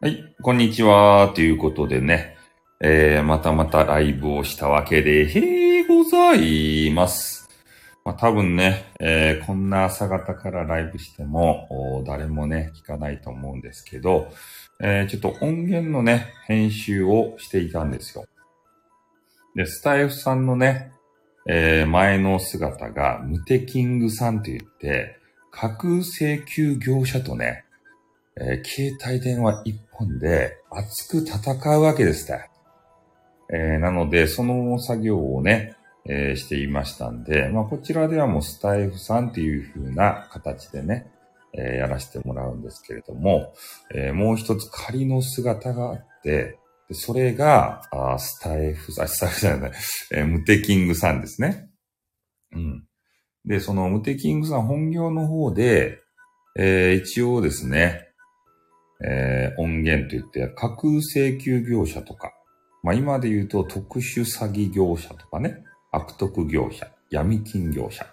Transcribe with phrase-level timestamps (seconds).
[0.00, 1.32] はい、こんにちは。
[1.34, 2.36] ということでね、
[2.78, 7.48] えー、またまたライブをしたわけで、へーございます。
[8.04, 14.28] まあ、多分ね、えーこんな朝方からライブしても、誰もね、聞かないと思うんですけど、
[14.80, 18.24] えーちょっと音源のね、編集をしていたんですよ。
[19.56, 20.92] で、スタイフさんのね、
[21.48, 25.16] えー前の姿が、ムテキングさんと言って、
[25.50, 27.64] 架空請求業者とね、
[28.40, 32.50] えー携帯電話一本で熱く戦うわけですね。
[33.52, 35.74] えーなので、その作業をね、
[36.06, 41.10] えーしていましたんで、まあ、こちらではもうスタイフさんっていう風な形でね、
[41.54, 43.54] えーやらせてもらうんですけれども、
[43.94, 46.58] えもう一つ仮の姿があって、
[46.88, 49.72] でそれが、あスタイフさん、スタイフじゃない、
[50.12, 51.68] えムテキングさんですね。
[52.52, 52.84] うん。
[53.44, 55.98] で、そのムテキングさん本業の方で、
[56.56, 58.07] え一応ですね、
[59.04, 62.32] えー音源といって、架空請求業者とか、
[62.82, 68.06] まあ今で言うと特殊詐欺業者とかね、悪徳業者、闇金業者、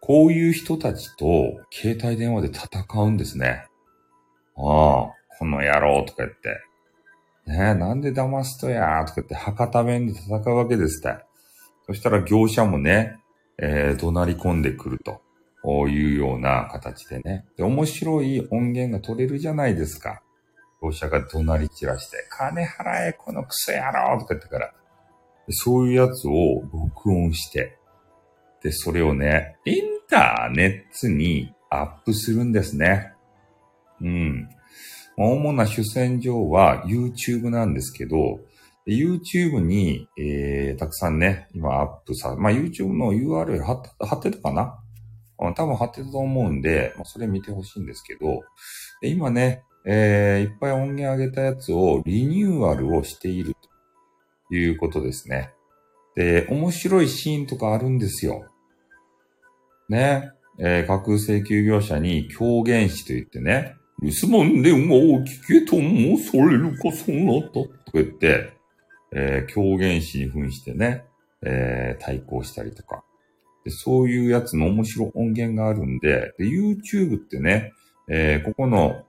[0.00, 1.26] こういう人たちと
[1.70, 3.66] 携帯電話で戦うんですね。
[4.56, 6.60] ああ、この野郎とか言って。
[7.46, 11.18] ねえ、なんで騙すとやーとか言って博多弁で戦うわけですって。
[11.86, 13.18] そしたら業者もね、
[13.58, 15.22] えー怒鳴り込んでくると。
[15.64, 17.44] いうような形でね。
[17.56, 20.22] で、面白い音源が取れるじゃないですか。
[20.82, 24.72] 業者が怒鳴り散らして、金払え、このクソ野郎とか言ってから。
[25.50, 27.78] そういうやつを録音して、
[28.62, 33.12] で、それをね、インターネットにアップするんですね。
[34.00, 34.48] うん。
[35.16, 38.40] 主な主戦場は YouTube なんですけど、
[38.86, 44.78] YouTube に、えー、たくさんね、今アップさ、まあ YouTube の URL 貼ってたかな？
[45.54, 48.40] 多分貼ってたと思うんで、まあ、それ見てほしいんですけど、
[49.02, 53.56] 今ね、えー、いっぱい音源上げたやつをリニューアルをしている
[54.50, 55.54] ということですね。
[56.14, 58.44] で、面白いシーンとかあるんですよ。
[59.88, 60.30] ね。
[60.58, 68.52] えー架空請求業者に狂言師と言ってね、留守番電話を聞けともされるかそなたとか言って、
[69.12, 71.06] えー狂言師に扮してね、
[71.40, 73.04] えー対抗したりとか。
[73.64, 77.72] でそういうやつの面白い音源があるんで、で YouTube ってね、
[78.06, 79.04] えーここの、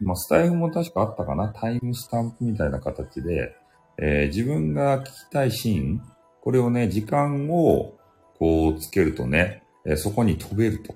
[0.00, 3.56] まあ、スタイフも確かあったかなタイムスタンプみたいな形で、
[3.98, 6.02] えー自分が聞きたいシーン、
[6.42, 7.96] これをね、時間を
[8.38, 10.94] こうつけるとね、えーそこに飛べると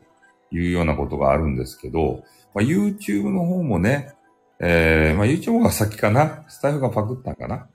[0.50, 2.24] いうようなことがあるんですけど、
[2.54, 4.14] まあ、YouTube の方もね、
[4.60, 7.68] えーまあ、YouTube が先かなスタイフがパクったかな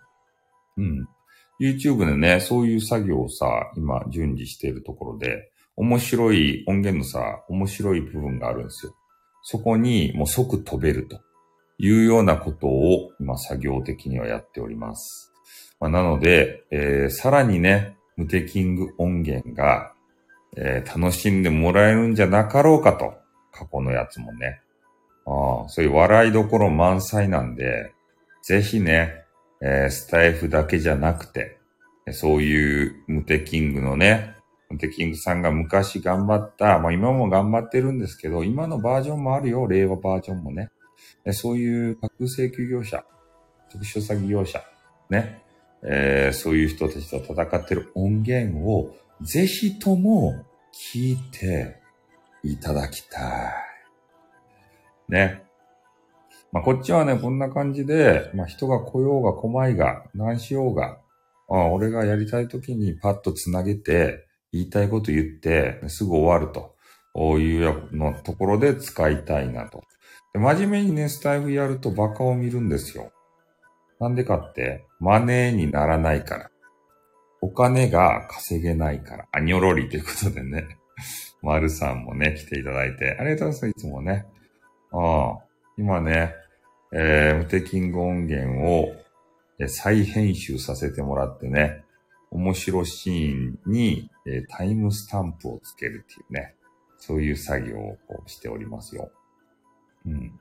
[0.78, 1.08] うん。
[1.59, 8.96] YouTube でね、そういう作業をさ、今順次しているところで、面白い音源のさ、面白い部分があるんですよ。
[9.48, 11.20] そこにもう即飛べると
[11.78, 15.32] いうようなことを今作業的にはやっております。
[15.80, 19.94] まあ、なので、えーさらにね、ムテキング音源が、
[20.58, 23.14] えー楽しんでもらえるんじゃなかろうかと。
[23.52, 24.62] 過去のやつもね。
[25.28, 27.94] ああ、そういう笑いどころ満載なんで、
[28.42, 29.26] ぜひね、
[29.62, 31.60] えースタイフだけじゃなくて、
[32.14, 34.34] そういうムテキングのね、
[34.78, 40.72] テキングさんが昔頑張った、まあ今も頑張ってるんですけど、今のバージョンもあるよ、令和バージョンもね。
[41.31, 43.03] そういう架空請求業者、
[43.72, 44.64] 特殊詐欺業者、
[45.09, 45.41] ね、
[45.84, 50.46] えーそういう人たちと戦ってる音源を、ぜひとも
[50.94, 51.81] 聞いて
[52.44, 53.53] いただきたい。
[55.09, 55.44] ね。
[56.52, 61.00] まあ、こっちはね、こんな感じで、まあ、人が来ようが来まいが、何しようが、
[61.47, 64.25] ああ俺がやりたい時にパッとつなげて、
[64.56, 66.76] 言いたいこと言って、すぐ終わると。
[67.14, 69.84] こういうようなところで使いたいなと。
[70.34, 73.12] で真面目にね、スタイフやるとバカを見るんですよ。
[74.00, 76.50] なんでかって、マネーにならないから。
[77.42, 79.28] お金が稼げないから。
[79.32, 80.78] あ、にょろりということでね。
[81.42, 83.16] まるさんもね、来ていただいて。
[83.20, 84.26] ありがとうございます、いつもね。
[84.91, 85.46] ああ、
[85.78, 86.34] 今ね、
[86.91, 88.94] えー、ムテキング音源を
[89.68, 91.84] 再編集させてもらってね、
[92.35, 96.55] 面白シーンに、えータイムスタンプをつけるっていうね、
[96.97, 97.97] そういう作業を
[98.28, 99.09] しておりますよ。
[100.05, 100.40] うん。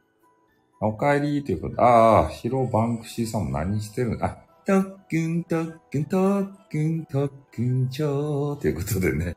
[0.81, 4.25] お帰りということで、ああ、ヒロバンクシーさんも何してるの？
[4.25, 9.37] あ、とっくんとっくんとっくんとっくんちょーということでね、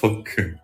[0.00, 0.60] とっくん。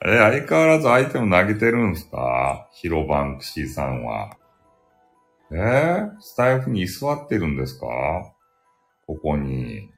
[0.00, 2.68] あれ、相変わらずアイテム投げてるんですか？
[2.72, 4.36] ヒロバンクシーさんは。
[5.52, 7.86] えー、スタイフに居座ってるんですか？
[9.06, 9.90] ここに。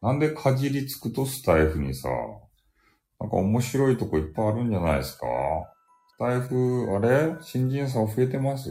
[0.00, 2.08] なんでかじりつくとスタイフにさ、
[3.20, 5.26] なんか面白いとこいっぱいあるんじゃないですか？
[6.14, 7.36] スタイフ、あれ？
[7.40, 8.70] 新人さん増えてます？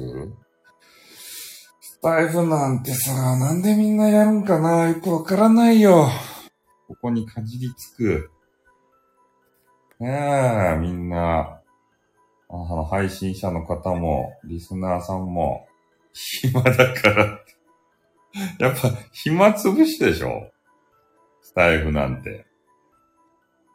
[1.79, 4.89] スタイフなんてさ、なんでみんなやるんかな？
[4.89, 6.09] よくわからないよ。
[6.87, 8.29] ここにかじりつく。
[9.99, 11.61] ねえ、みんな、
[12.49, 15.67] あの、配信者の方も、リスナーさんも、
[16.11, 17.55] 暇だからって
[18.59, 20.51] やっぱ、暇つぶしでしょ？
[21.41, 22.45] スタイフなんて。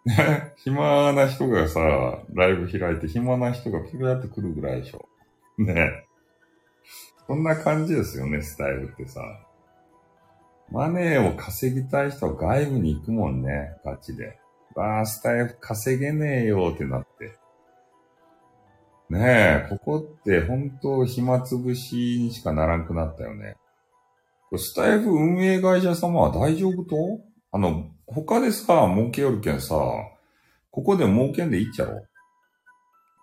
[0.57, 1.81] 暇な人がさ、
[2.33, 5.09] ライブ開いて暇な人がピューって来るぐらいでしょ。
[5.59, 6.07] ね。
[7.27, 9.21] そんな感じですよね、スタイルってさ。
[10.71, 14.39] マネーを稼ぎたい人は外部に行くもんね、ガチで。
[14.75, 17.37] わあ、スタイル稼げねえよってなって。
[19.09, 23.57] ねえ、ここって本当暇つぶしにしかならんくなったよね。
[24.55, 26.97] スタイフ運営会社様は大丈夫と？
[27.53, 29.75] あの、他でさ、儲けよるけんさ、
[30.71, 32.07] ここで儲けんでいいっちゃろ？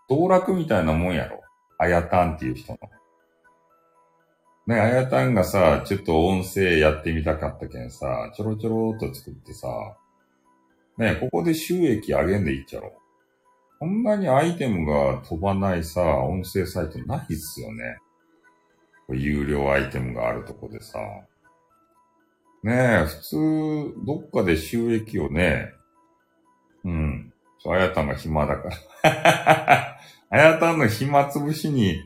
[0.09, 1.41] 道楽みたいなもんやろ？
[1.77, 2.79] あやたんっていう人の。
[4.67, 9.67] ね、あやたんがさ、ちょっと音声やってみたかったけんさ、ちょろちょろっと作ってさ、
[10.97, 12.93] ね、ここで収益上げんでいいっちゃろ？
[13.79, 17.97] こんなにアイテムが飛ばないさ、音声サイトないっすよね。
[19.09, 20.99] 有料アイテムがあるとこでさ。
[22.63, 25.73] ねえ、普通、どっかで収益をね、
[26.85, 27.33] うん。
[27.65, 28.69] あやたんが暇だか
[29.03, 29.97] ら。
[30.29, 32.01] あやたんの暇つぶしに、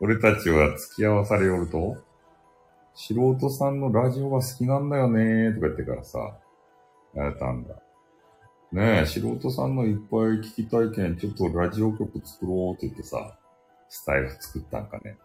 [0.00, 1.96] 俺たちは付き合わされよると、
[2.94, 6.18] 素人さんのラジオが好きなんだよねーとか言ってからさ、
[7.16, 7.74] あやたんが。
[8.72, 13.38] ねえ、素人さんのいっぱい聞きたいけん、ちょっとラジオ曲作ろうって言ってさ、
[13.88, 15.16] スタイル作ったんかね。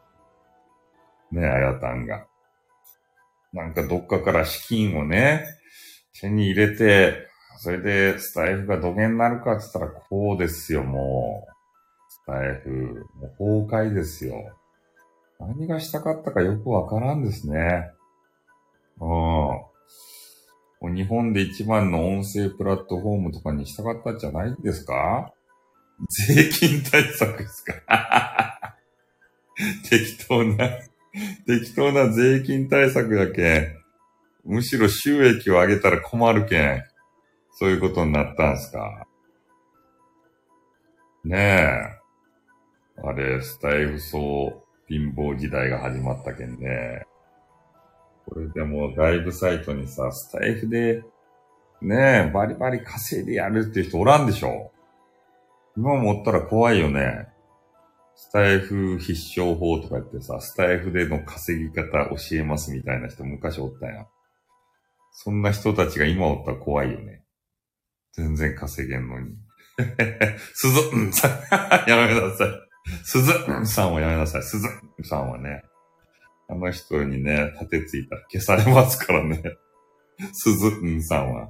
[1.31, 2.25] ね、あやたんが。
[3.53, 5.45] なんかどっかから資金をね、
[6.19, 7.27] 手に入れて、
[7.59, 11.51] それでスタイフが土下になるかって言ったらこうですよ、もう。
[12.09, 13.27] スタイフ、も
[13.63, 14.55] う崩壊ですよ。
[15.39, 17.91] 何がしたかったかよくわからんですね。
[18.99, 20.95] うん。
[20.95, 25.33] 日本で一番の音声プラットフォームとかにしたかったんじゃないんですか？
[26.09, 28.75] 税金対策ですか？
[29.89, 30.69] 適当な
[31.45, 33.77] 適当な税金対策やけん。
[34.45, 36.83] むしろ収益を上げたら困るけん。
[37.51, 39.07] そういうことになったんすか。
[41.23, 41.97] ねえ。
[43.03, 47.03] あれ、スタイフ層貧乏時代が始まったけんね。
[48.25, 51.03] これでも外部サイトにさ、スタイフで、
[51.81, 54.71] ねえ、バリバリ稼いでやるっていう人おらんでしょ
[55.77, 57.27] 今もおったら怖いよね。
[58.19, 64.07] スタイフ必勝法とか言ってさ、スタイフでの稼ぎ方教えますみたいな人昔おったやん。
[65.11, 67.23] そんな人たちが今おったら怖いよね。
[68.13, 69.35] 全然稼げんのに。
[70.55, 71.31] すず、うんさん、
[71.87, 72.49] やめなさい。
[73.03, 74.43] すず、うんさんはやめなさい。
[74.43, 74.67] すず、
[74.97, 75.61] うんさんはね。
[76.49, 79.43] あの人にね、立てついたら消されますからね。
[80.33, 81.49] すず、うんさんは。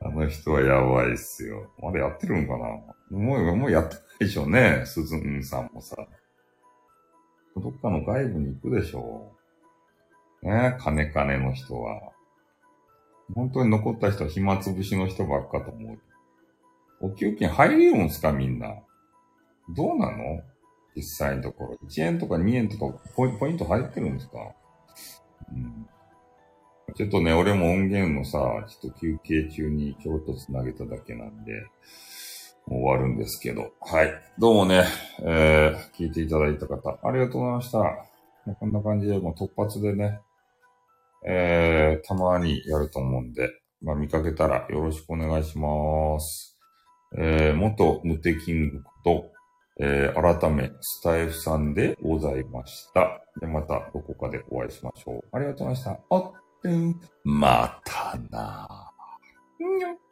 [0.00, 1.70] あの人はやばいっすよ。
[1.82, 2.58] あれやってるんかな
[3.10, 4.82] もう、もうやってないでしょうね。
[4.84, 5.96] すずんさんもさ。
[7.56, 9.32] どっかの外部に行くでしょ
[10.42, 10.46] う。
[10.46, 12.12] ねえ金金の人は。
[13.34, 15.98] 本当に残った人は暇つぶしの人ばっかと思う。
[17.00, 18.74] お給金入れるんすかみんな。
[19.74, 20.42] どうなの？
[20.94, 21.78] 実際のところ。
[21.88, 24.38] 1円とか2円とかポイント入ってるんですか？
[25.52, 25.88] うん
[26.96, 31.52] ちょっとね、俺も音源のさ、ちょっと休憩中にちょろっと繋げただけなんで、
[32.66, 33.70] もう終わるんですけど。
[33.82, 34.14] はい。
[34.38, 34.84] どうもね、
[35.22, 37.78] えー、聞いていただいた方、ありがとうございました。
[38.58, 40.20] こんな感じで、もう突発でね、
[41.26, 43.50] えー、たまにやると思うんで、
[43.82, 46.58] まあ見かけたらよろしくお願いします。
[47.18, 49.26] えー、元無敵キングと、
[49.80, 53.22] えー、改め、スタイフさんでございました。
[53.38, 55.20] で、またどこかでお会いしましょう。
[55.32, 56.45] ありがとうございました。
[56.64, 58.92] うん、またな。
[59.60, 60.05] うん